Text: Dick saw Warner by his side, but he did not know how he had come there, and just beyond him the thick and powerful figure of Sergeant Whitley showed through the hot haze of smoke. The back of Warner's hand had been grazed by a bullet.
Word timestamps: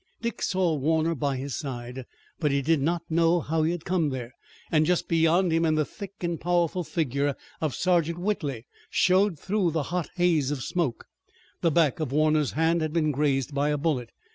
Dick 0.19 0.41
saw 0.41 0.73
Warner 0.73 1.13
by 1.13 1.37
his 1.37 1.55
side, 1.55 2.05
but 2.39 2.49
he 2.49 2.63
did 2.63 2.81
not 2.81 3.03
know 3.07 3.39
how 3.39 3.61
he 3.61 3.71
had 3.71 3.85
come 3.85 4.09
there, 4.09 4.33
and 4.71 4.83
just 4.83 5.07
beyond 5.07 5.51
him 5.53 5.61
the 5.75 5.85
thick 5.85 6.13
and 6.21 6.41
powerful 6.41 6.83
figure 6.83 7.35
of 7.61 7.75
Sergeant 7.75 8.17
Whitley 8.17 8.65
showed 8.89 9.37
through 9.37 9.69
the 9.69 9.83
hot 9.93 10.09
haze 10.15 10.49
of 10.49 10.63
smoke. 10.63 11.05
The 11.61 11.69
back 11.69 11.99
of 11.99 12.11
Warner's 12.11 12.53
hand 12.53 12.81
had 12.81 12.93
been 12.93 13.11
grazed 13.11 13.53
by 13.53 13.69
a 13.69 13.77
bullet. 13.77 14.09